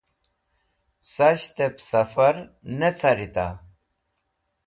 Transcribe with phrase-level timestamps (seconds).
[1.13, 2.35] Sashtẽb sẽfar
[2.79, 3.47] ne carita>